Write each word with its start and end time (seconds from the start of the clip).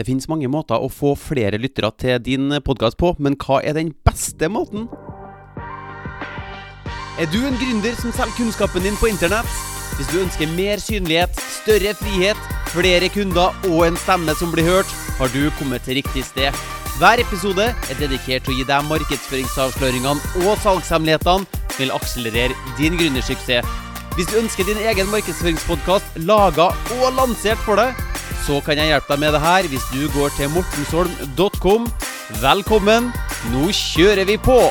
Det 0.00 0.06
finnes 0.08 0.30
mange 0.32 0.48
måter 0.48 0.80
å 0.80 0.86
få 0.88 1.10
flere 1.12 1.58
lyttere 1.60 1.90
til 2.00 2.22
din 2.24 2.54
podkast 2.64 2.96
på, 2.96 3.10
men 3.20 3.34
hva 3.36 3.58
er 3.60 3.74
den 3.76 3.90
beste 4.08 4.48
måten? 4.48 4.86
Er 7.20 7.28
du 7.28 7.36
en 7.44 7.58
gründer 7.60 7.98
som 7.98 8.14
selger 8.16 8.32
kunnskapen 8.38 8.86
din 8.86 8.96
på 8.96 9.10
internett? 9.10 9.50
Hvis 9.98 10.08
du 10.08 10.22
ønsker 10.22 10.48
mer 10.56 10.80
synlighet, 10.80 11.36
større 11.58 11.92
frihet, 12.00 12.48
flere 12.72 13.12
kunder 13.12 13.52
og 13.68 13.84
en 13.90 14.00
stemme 14.00 14.32
som 14.40 14.54
blir 14.54 14.64
hørt, 14.70 14.88
har 15.20 15.28
du 15.36 15.50
kommet 15.58 15.84
til 15.84 16.00
riktig 16.00 16.24
sted. 16.30 16.56
Hver 16.96 17.20
episode 17.20 17.68
er 17.68 18.00
dedikert 18.00 18.48
til 18.48 18.54
å 18.54 18.60
gi 18.62 18.68
deg 18.72 18.88
markedsføringsavsløringene 18.88 20.46
og 20.46 20.54
salgshemmelighetene 20.64 21.44
som 21.60 21.82
vil 21.82 21.92
akselerere 21.92 22.56
din 22.80 22.96
gründersuksess. 22.96 23.68
Hvis 24.16 24.32
du 24.32 24.40
ønsker 24.40 24.64
din 24.64 24.80
egen 24.80 25.12
markedsføringspodkast 25.12 26.22
laga 26.24 26.72
og 26.96 27.10
lansert 27.20 27.60
for 27.68 27.76
deg, 27.76 27.92
så 28.46 28.60
kan 28.64 28.78
jeg 28.80 28.92
hjelpe 28.92 29.12
deg 29.14 29.24
med 29.24 29.34
det 29.36 29.42
her 29.44 29.68
hvis 29.72 29.88
du 29.94 30.04
går 30.14 30.32
til 30.36 30.52
mortensholm.com. 30.54 31.90
Velkommen, 32.42 33.10
nå 33.52 33.72
kjører 33.74 34.26
vi 34.28 34.38
på! 34.40 34.62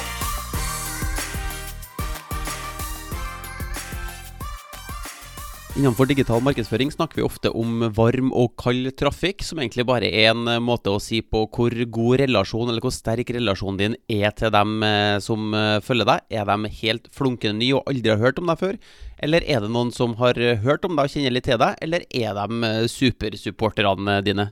Innenfor 5.79 6.09
digital 6.09 6.41
markedsføring 6.43 6.89
snakker 6.91 7.21
vi 7.21 7.23
ofte 7.23 7.49
om 7.55 7.85
varm 7.95 8.33
og 8.35 8.49
kald 8.59 8.89
trafikk, 8.99 9.45
som 9.47 9.61
egentlig 9.61 9.85
bare 9.87 10.09
er 10.09 10.33
en 10.33 10.49
måte 10.59 10.91
å 10.91 10.99
si 10.99 11.21
på 11.23 11.45
hvor 11.55 11.71
god 11.71 12.19
relasjon 12.19 12.67
eller 12.67 12.83
hvor 12.83 12.91
sterk 12.91 13.31
relasjonen 13.31 13.79
din 13.79 13.95
er 14.11 14.35
til 14.35 14.51
dem 14.51 14.83
eh, 14.83 15.21
som 15.23 15.55
eh, 15.55 15.77
følger 15.79 16.09
deg. 16.09 16.27
Er 16.35 16.51
de 16.51 16.73
helt 16.81 17.07
flunkende 17.15 17.61
nye 17.61 17.79
og 17.79 17.87
aldri 17.87 18.11
har 18.11 18.19
hørt 18.19 18.43
om 18.43 18.51
deg 18.51 18.59
før? 18.59 18.75
Eller 19.23 19.47
er 19.47 19.63
det 19.63 19.71
noen 19.71 19.95
som 19.95 20.19
har 20.19 20.35
hørt 20.65 20.83
om 20.83 20.99
deg 20.99 21.07
og 21.07 21.15
kjenner 21.15 21.37
litt 21.37 21.47
til 21.47 21.63
deg? 21.63 21.79
Eller 21.87 22.03
er 22.11 22.35
de 22.35 22.73
eh, 22.73 22.83
supersupporterne 22.99 24.19
dine? 24.27 24.51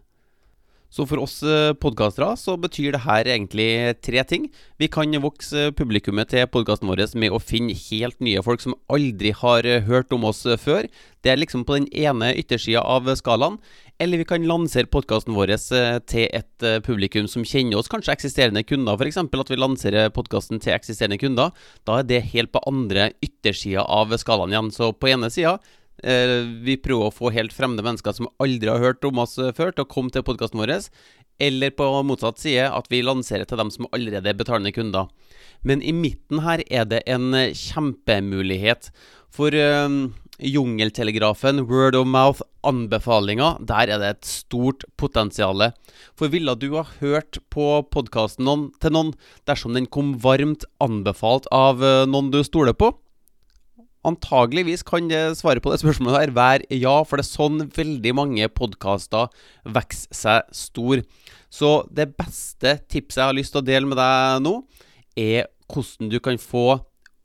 Så 0.98 1.06
for 1.06 1.22
oss 1.22 1.44
eh, 1.46 1.76
podkastere 1.78 2.32
så 2.42 2.56
betyr 2.58 2.96
det 2.96 3.04
her 3.04 3.28
egentlig 3.30 3.70
tre 4.02 4.24
ting. 4.26 4.48
Vi 4.82 4.88
kan 4.90 5.14
vokse 5.22 5.68
publikummet 5.78 6.32
til 6.32 6.48
podkasten 6.50 6.90
vår 6.90 7.04
med 7.22 7.36
å 7.36 7.38
finne 7.38 7.76
helt 7.78 8.18
nye 8.24 8.42
folk 8.42 8.64
som 8.64 8.74
aldri 8.90 9.30
har 9.38 9.68
eh, 9.70 9.84
hørt 9.86 10.16
om 10.16 10.26
oss 10.26 10.42
eh, 10.50 10.58
før. 10.58 10.90
Det 11.22 11.30
er 11.30 11.38
liksom 11.38 11.68
på 11.70 11.78
den 11.78 11.86
ene 11.94 12.32
yttersida 12.40 12.82
av 12.82 13.12
skalaen. 13.20 13.60
Eller 14.02 14.24
vi 14.24 14.26
kan 14.30 14.50
lansere 14.50 14.90
podkasten 14.90 15.38
vår 15.38 15.54
til 16.10 16.26
et 16.26 16.66
publikum 16.86 17.26
som 17.30 17.46
kjenner 17.46 17.80
oss, 17.80 17.90
kanskje 17.90 18.14
eksisterende 18.14 18.62
kunder. 18.66 18.94
F.eks. 18.98 19.18
at 19.18 19.50
vi 19.52 19.58
lanserer 19.58 20.14
podkasten 20.14 20.62
til 20.62 20.76
eksisterende 20.76 21.18
kunder. 21.22 21.54
Da 21.86 22.00
er 22.00 22.10
det 22.10 22.22
helt 22.34 22.54
på 22.54 22.62
andre 22.70 23.12
yttersida 23.26 23.86
av 23.86 24.14
skalaen 24.22 24.54
igjen. 24.54 24.70
Så 24.74 24.94
på 24.94 25.10
ene 25.10 25.30
sida 25.34 25.58
vi 25.98 26.76
prøver 26.78 27.08
å 27.08 27.14
få 27.14 27.32
helt 27.34 27.56
fremmede 27.56 27.86
mennesker 27.86 28.14
som 28.14 28.30
aldri 28.44 28.70
har 28.70 28.84
hørt 28.84 29.06
om 29.08 29.24
oss 29.24 29.34
før, 29.36 29.72
til 29.72 29.86
å 29.86 29.90
komme 29.90 30.14
til 30.14 30.26
podkasten 30.26 30.62
vår. 30.62 30.76
Eller 31.42 31.74
på 31.74 31.88
motsatt 32.06 32.42
side, 32.42 32.66
at 32.70 32.90
vi 32.90 33.04
lanserer 33.06 33.46
til 33.46 33.60
dem 33.62 33.72
som 33.74 33.90
allerede 33.94 34.30
er 34.30 34.38
betalende 34.38 34.74
kunder. 34.74 35.10
Men 35.66 35.82
i 35.82 35.94
midten 35.94 36.42
her 36.46 36.64
er 36.70 36.86
det 36.90 37.04
en 37.10 37.34
kjempemulighet. 37.34 38.90
For 39.34 39.54
uh, 39.54 40.10
Jungeltelegrafen, 40.38 41.64
word 41.66 41.96
of 41.98 42.06
mouth, 42.06 42.44
anbefalinger, 42.68 43.58
der 43.66 43.90
er 43.90 44.02
det 44.02 44.10
et 44.12 44.28
stort 44.30 44.86
potensial. 44.98 45.72
For 46.14 46.30
ville 46.30 46.54
du 46.58 46.76
ha 46.76 46.84
hørt 47.00 47.40
på 47.54 47.82
podkasten 47.90 48.70
til 48.82 48.94
noen 48.94 49.14
dersom 49.50 49.74
den 49.74 49.90
kom 49.90 50.14
varmt 50.22 50.68
anbefalt 50.84 51.50
av 51.50 51.82
noen 52.10 52.30
du 52.34 52.44
stoler 52.46 52.78
på? 52.78 52.94
Antageligvis 54.08 54.86
kan 54.88 55.10
det 55.12 55.22
svare 55.40 55.60
på 55.64 55.74
det 55.74 55.82
spørsmålet 55.82 56.22
her 56.22 56.36
være 56.36 56.80
ja, 56.80 56.96
for 57.04 57.20
det 57.20 57.26
er 57.26 57.32
sånn 57.34 57.64
veldig 57.76 58.14
mange 58.16 58.48
podkaster 58.56 59.28
vokser 59.68 60.16
seg 60.16 60.54
stor. 60.56 61.04
Så 61.52 61.72
det 61.92 62.14
beste 62.16 62.78
tipset 62.88 63.22
jeg 63.22 63.30
har 63.30 63.36
lyst 63.36 63.56
til 63.56 63.64
å 63.64 63.68
dele 63.68 63.90
med 63.90 64.00
deg 64.00 64.44
nå, 64.46 64.62
er 65.18 65.50
hvordan 65.68 66.12
du 66.12 66.20
kan 66.24 66.40
få 66.40 66.80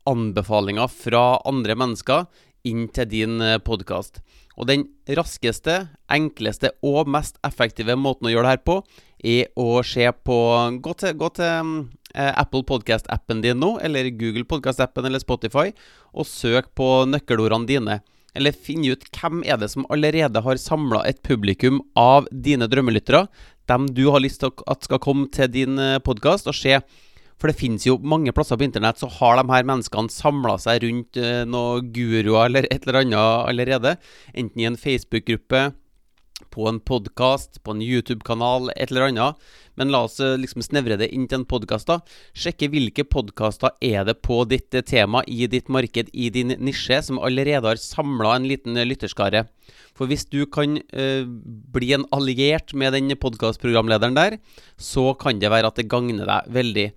anbefalinger 0.09 0.91
fra 0.91 1.23
andre 1.47 1.77
mennesker 1.79 2.27
inn 2.67 2.87
til 2.95 3.09
din 3.11 3.39
eh, 3.43 3.59
podkast. 3.63 4.19
Og 4.59 4.67
den 4.69 4.85
raskeste, 5.17 5.87
enkleste 6.11 6.73
og 6.85 7.09
mest 7.09 7.39
effektive 7.47 7.95
måten 7.97 8.29
å 8.29 8.33
gjøre 8.33 8.45
det 8.45 8.53
her 8.53 8.63
på, 8.67 8.77
er 9.23 9.49
å 9.59 9.81
se 9.87 10.05
på 10.27 10.37
Gå 10.83 10.93
til, 10.99 11.15
gå 11.17 11.29
til 11.37 11.47
eh, 11.47 11.71
Apple 12.13 12.63
Podcast-appen 12.69 13.41
din 13.43 13.59
nå, 13.61 13.75
eller 13.83 14.09
Google 14.13 14.45
Podcast-appen 14.49 15.07
eller 15.09 15.23
Spotify, 15.23 15.71
og 16.13 16.29
søk 16.29 16.69
på 16.77 16.89
nøkkelordene 17.09 17.69
dine. 17.69 18.01
Eller 18.33 18.53
finn 18.53 18.85
ut 18.89 19.05
hvem 19.13 19.43
er 19.45 19.59
det 19.61 19.69
som 19.73 19.85
allerede 19.93 20.41
har 20.41 20.61
samla 20.61 21.03
et 21.09 21.21
publikum 21.25 21.81
av 21.99 22.29
dine 22.31 22.69
drømmelyttere, 22.69 23.27
dem 23.69 23.87
du 23.95 24.07
har 24.11 24.23
lyst 24.23 24.41
til 24.43 24.53
at 24.69 24.85
skal 24.85 25.01
komme 25.01 25.29
til 25.33 25.51
din 25.53 25.79
eh, 25.79 26.01
podkast, 26.03 26.49
og 26.49 26.57
se 26.57 26.79
for 27.41 27.51
det 27.51 27.59
finnes 27.59 27.83
jo 27.83 27.97
mange 27.99 28.31
plasser 28.31 28.55
på 28.55 28.63
internett 28.63 29.01
så 29.01 29.09
har 29.17 29.35
de 29.35 29.43
her 29.49 29.65
menneskene 29.67 30.11
samla 30.13 30.53
seg 30.63 30.85
rundt 30.85 31.17
uh, 31.19 31.41
noen 31.43 31.89
guruer 31.91 32.45
eller 32.45 32.69
et 32.69 32.85
eller 32.85 33.01
annet 33.01 33.49
allerede. 33.49 33.95
Enten 34.31 34.61
i 34.61 34.67
en 34.69 34.77
Facebook-gruppe, 34.79 35.73
på 36.53 36.67
en 36.69 36.79
podkast, 36.79 37.59
på 37.63 37.73
en 37.73 37.81
YouTube-kanal, 37.81 38.71
et 38.75 38.91
eller 38.91 39.09
annet. 39.09 39.41
Men 39.79 39.89
la 39.93 40.03
oss 40.05 40.19
eh, 40.21 40.35
liksom 40.37 40.63
snevre 40.65 40.97
det 41.01 41.09
inn 41.15 41.25
til 41.29 41.41
en 41.41 41.47
podkast, 41.49 41.89
da. 41.89 41.99
Sjekke 42.37 42.69
hvilke 42.73 43.05
podkaster 43.09 43.73
er 43.83 44.05
det 44.07 44.19
på 44.25 44.43
ditt 44.49 44.73
eh, 44.77 44.85
tema, 44.85 45.23
i 45.25 45.47
ditt 45.49 45.71
marked, 45.73 46.11
i 46.13 46.29
din 46.33 46.53
nisje, 46.61 47.01
som 47.07 47.21
allerede 47.21 47.65
har 47.65 47.81
samla 47.81 48.35
en 48.37 48.47
liten 48.49 48.77
eh, 48.77 48.87
lytterskare. 48.87 49.47
For 49.97 50.09
hvis 50.09 50.27
du 50.29 50.43
kan 50.49 50.77
eh, 50.93 51.25
bli 51.25 51.93
en 51.97 52.05
alliert 52.13 52.75
med 52.77 52.93
den 52.97 53.13
podkastprogramlederen 53.17 54.17
der, 54.17 54.39
så 54.77 55.11
kan 55.17 55.41
det 55.41 55.53
være 55.53 55.69
at 55.69 55.81
det 55.81 55.89
gagner 55.89 56.29
deg 56.29 56.53
veldig. 56.53 56.87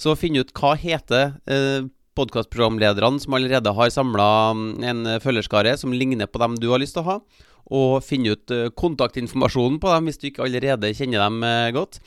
Så 0.00 0.16
finn 0.18 0.36
ut 0.40 0.52
hva 0.56 0.74
heter 0.80 1.36
eh, 1.48 1.88
podkastprogramlederne 2.16 3.20
som 3.20 3.36
allerede 3.36 3.72
har 3.76 3.92
samla 3.92 4.30
mm, 4.56 4.70
en 4.88 5.04
følgerskare 5.20 5.76
som 5.76 5.92
ligner 5.92 6.28
på 6.28 6.40
dem 6.40 6.56
du 6.60 6.70
har 6.72 6.80
lyst 6.80 6.96
til 6.96 7.04
å 7.04 7.10
ha 7.10 7.20
og 7.66 8.04
finne 8.06 8.36
ut 8.36 8.54
uh, 8.54 8.68
kontaktinformasjonen 8.78 9.80
på 9.82 9.92
dem 9.92 10.08
hvis 10.08 10.20
du 10.22 10.30
ikke 10.30 10.46
allerede 10.46 10.94
kjenner 10.94 11.26
dem 11.26 11.42
uh, 11.42 11.74
godt. 11.74 12.00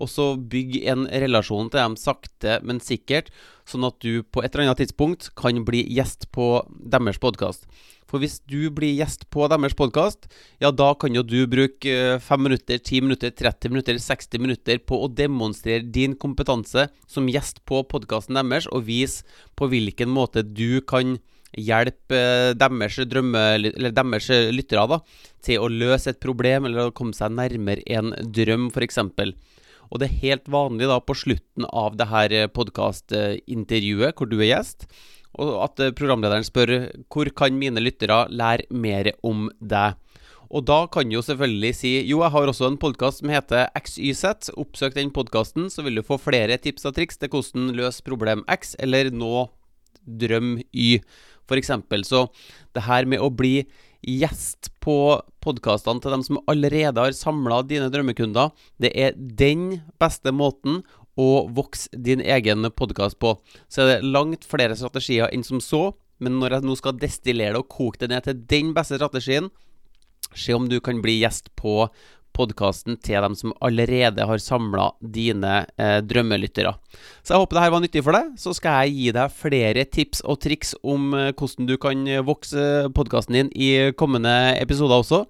Og 0.00 0.08
så 0.08 0.32
bygg 0.36 0.78
en 0.88 1.04
relasjon 1.06 1.68
til 1.70 1.82
dem 1.82 1.96
sakte, 2.00 2.58
men 2.66 2.80
sikkert, 2.82 3.28
sånn 3.68 3.84
at 3.86 3.98
du 4.02 4.24
på 4.24 4.42
et 4.42 4.54
eller 4.54 4.70
annet 4.70 4.80
tidspunkt 4.82 5.28
kan 5.38 5.60
bli 5.68 5.84
gjest 5.94 6.30
på 6.34 6.54
deres 6.68 7.20
podkast. 7.22 7.68
For 8.12 8.20
hvis 8.20 8.42
du 8.44 8.66
blir 8.74 8.92
gjest 8.92 9.24
på 9.32 9.46
deres 9.48 9.72
podkast, 9.78 10.26
ja, 10.60 10.68
da 10.68 10.90
kan 11.00 11.14
jo 11.16 11.22
du 11.24 11.46
bruke 11.48 12.18
5 12.20 12.20
eh, 12.20 12.42
minutter, 12.44 12.76
10 12.76 13.06
minutter, 13.06 13.32
30 13.32 13.72
minutter, 13.72 13.96
60 13.96 14.42
minutter 14.42 14.82
på 14.84 14.98
å 15.00 15.08
demonstrere 15.08 15.86
din 15.94 16.18
kompetanse 16.20 16.90
som 17.08 17.30
gjest 17.32 17.62
på 17.64 17.80
podkasten 17.88 18.36
deres, 18.36 18.68
og 18.68 18.84
vise 18.90 19.24
på 19.56 19.70
hvilken 19.72 20.12
måte 20.12 20.44
du 20.44 20.82
kan 20.84 21.16
hjelpe 21.58 22.20
deres, 22.58 22.98
drømme, 23.08 23.42
eller 23.58 23.94
deres 23.94 24.28
lyttere 24.54 24.86
da, 24.90 25.00
til 25.44 25.62
å 25.62 25.70
løse 25.70 26.12
et 26.12 26.22
problem 26.22 26.68
eller 26.68 26.90
å 26.90 26.94
komme 26.96 27.16
seg 27.16 27.34
nærmere 27.36 27.84
en 27.92 28.12
drøm, 28.32 28.70
f.eks. 28.72 29.00
Og 29.92 30.00
det 30.00 30.08
er 30.08 30.20
helt 30.22 30.52
vanlig 30.52 30.88
da 30.88 31.00
på 31.04 31.16
slutten 31.18 31.66
av 31.68 31.98
det 32.00 32.08
her 32.08 32.36
podkastintervjuet, 32.56 34.16
hvor 34.16 34.30
du 34.30 34.38
er 34.40 34.54
gjest, 34.54 34.86
og 35.40 35.58
at 35.64 35.82
programlederen 35.96 36.44
spør 36.44 36.72
hvor 37.12 37.28
kan 37.36 37.56
mine 37.56 37.80
lyttere 37.80 38.24
lære 38.32 38.68
mer 38.72 39.12
om 39.24 39.50
deg. 39.60 39.98
Og 40.52 40.66
da 40.68 40.82
kan 40.92 41.08
jo 41.08 41.22
selvfølgelig 41.24 41.72
si 41.78 41.92
jo, 42.10 42.20
jeg 42.20 42.32
har 42.34 42.50
også 42.50 42.66
en 42.68 42.76
podkast 42.80 43.22
som 43.22 43.30
heter 43.32 43.70
XYZ. 43.72 44.50
Oppsøk 44.60 44.92
den 44.98 45.08
podkasten, 45.14 45.70
så 45.72 45.80
vil 45.84 45.96
du 45.96 46.04
få 46.04 46.18
flere 46.20 46.58
tips 46.60 46.84
og 46.90 46.98
triks 46.98 47.16
til 47.16 47.32
hvordan 47.32 47.72
løse 47.76 48.04
problem 48.04 48.44
X 48.52 48.74
eller 48.76 49.08
nå 49.08 49.46
drøm 50.04 50.58
Y 50.76 51.00
f.eks. 51.48 51.72
Så 52.08 52.26
det 52.74 52.86
her 52.88 53.08
med 53.08 53.22
å 53.22 53.30
bli 53.32 53.62
gjest 54.02 54.72
på 54.82 55.22
podkastene 55.42 56.02
til 56.02 56.14
dem 56.14 56.24
som 56.26 56.40
allerede 56.50 57.04
har 57.04 57.14
samla 57.14 57.62
dine 57.66 57.90
drømmekunder, 57.92 58.50
det 58.82 58.90
er 58.98 59.14
den 59.16 59.82
beste 60.02 60.34
måten 60.34 60.82
å 61.18 61.46
vokse 61.52 61.92
din 61.92 62.22
egen 62.24 62.66
podkast 62.74 63.18
på. 63.22 63.36
Så 63.68 63.84
er 63.84 63.90
det 63.90 64.12
langt 64.14 64.46
flere 64.48 64.76
strategier 64.78 65.30
enn 65.30 65.44
som 65.46 65.60
så, 65.62 65.90
men 66.22 66.38
når 66.40 66.56
jeg 66.56 66.66
nå 66.66 66.78
skal 66.78 66.98
destillere 66.98 67.56
det 67.56 67.62
og 67.62 67.70
koke 67.70 68.00
det 68.00 68.10
ned 68.12 68.26
til 68.26 68.42
den 68.50 68.72
beste 68.76 68.98
strategien, 68.98 69.50
se 70.32 70.54
om 70.56 70.68
du 70.70 70.78
kan 70.80 71.02
bli 71.04 71.18
gjest 71.20 71.50
på 71.58 71.86
podkasten 72.36 72.98
til 73.04 73.22
dem 73.24 73.36
som 73.38 73.54
allerede 73.64 74.26
har 74.28 74.42
samla 74.42 74.90
dine 75.00 75.62
eh, 75.76 75.98
drømmelyttere. 76.04 76.74
Så 77.22 77.34
jeg 77.34 77.44
håper 77.44 77.58
dette 77.58 77.74
var 77.76 77.84
nyttig 77.84 78.04
for 78.04 78.18
deg. 78.18 78.30
Så 78.40 78.54
skal 78.58 78.86
jeg 78.86 78.96
gi 78.98 79.16
deg 79.16 79.34
flere 79.38 79.86
tips 79.88 80.24
og 80.26 80.40
triks 80.44 80.76
om 80.82 81.12
eh, 81.18 81.32
hvordan 81.32 81.68
du 81.68 81.76
kan 81.80 82.06
vokse 82.26 82.68
podkasten 82.96 83.38
din 83.38 83.52
i 83.52 83.72
kommende 83.98 84.36
episoder 84.60 85.02
også. 85.02 85.26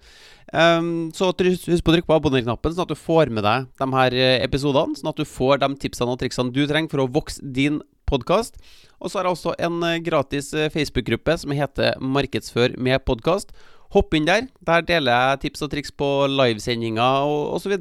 Um, 0.52 1.08
så 1.16 1.30
husk 1.32 1.64
på 1.64 1.92
å 1.92 1.94
trykke 1.94 2.08
på 2.10 2.16
abonner-knappen, 2.18 2.74
sånn 2.74 2.84
at 2.84 2.90
du 2.92 2.98
får 2.98 3.30
med 3.32 3.46
deg 3.46 3.70
de 3.80 3.86
her 3.94 4.16
eh, 4.18 4.40
episodene. 4.44 4.98
Sånn 4.98 5.12
at 5.12 5.20
du 5.20 5.24
får 5.28 5.62
de 5.62 5.70
tipsene 5.80 6.12
og 6.12 6.20
triksene 6.20 6.52
du 6.52 6.66
trenger 6.68 6.92
for 6.92 7.04
å 7.04 7.08
vokse 7.08 7.40
din 7.56 7.80
podkast. 8.10 8.58
Og 9.00 9.08
så 9.08 9.18
har 9.18 9.30
jeg 9.30 9.38
også 9.38 9.54
en 9.56 9.78
eh, 9.88 10.00
gratis 10.04 10.52
Facebook-gruppe 10.74 11.38
som 11.40 11.56
heter 11.56 11.96
Markedsfør 12.04 12.76
med 12.76 13.00
podkast. 13.08 13.56
Hopp 13.92 14.14
inn 14.16 14.24
der. 14.24 14.46
Der 14.64 14.84
deler 14.88 15.12
jeg 15.12 15.40
tips 15.42 15.62
og 15.66 15.68
triks 15.74 15.90
på 15.92 16.06
livesendinger 16.32 17.26
og 17.28 17.58
osv. 17.58 17.74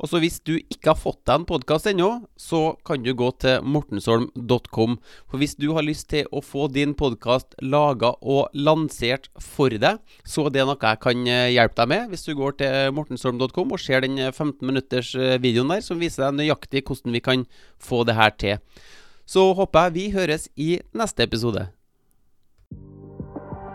Og 0.00 0.08
så 0.08 0.20
hvis 0.22 0.38
du 0.40 0.54
ikke 0.56 0.94
har 0.94 0.96
fått 0.96 1.20
deg 1.28 1.42
en 1.42 1.44
podkast 1.50 1.90
ennå, 1.90 2.08
så 2.40 2.78
kan 2.88 3.04
du 3.04 3.10
gå 3.12 3.28
til 3.44 3.60
mortensholm.com. 3.60 4.96
For 5.28 5.42
hvis 5.42 5.56
du 5.60 5.66
har 5.76 5.84
lyst 5.84 6.08
til 6.14 6.24
å 6.32 6.40
få 6.40 6.70
din 6.72 6.96
podkast 6.96 7.58
laga 7.60 8.14
og 8.24 8.56
lansert 8.56 9.28
for 9.36 9.68
deg, 9.68 10.00
så 10.24 10.48
er 10.48 10.56
det 10.56 10.64
noe 10.64 10.80
jeg 10.80 11.02
kan 11.04 11.28
eh, 11.28 11.52
hjelpe 11.52 11.76
deg 11.82 11.92
med. 11.92 12.08
Hvis 12.14 12.24
du 12.24 12.32
går 12.40 12.56
til 12.64 12.96
mortensholm.com 12.96 13.76
og 13.76 13.84
ser 13.84 14.00
den 14.08 14.16
15 14.32 14.64
minutters 14.64 15.12
eh, 15.12 15.36
videoen 15.44 15.76
der 15.76 15.84
som 15.84 16.00
viser 16.00 16.30
deg 16.30 16.40
nøyaktig 16.40 16.86
hvordan 16.88 17.20
vi 17.20 17.24
kan 17.28 17.44
få 17.76 18.06
det 18.08 18.16
her 18.16 18.32
til. 18.40 18.84
Så 19.28 19.50
håper 19.60 19.90
jeg 19.90 19.98
vi 20.00 20.10
høres 20.16 20.48
i 20.56 20.78
neste 20.96 21.28
episode. 21.28 21.68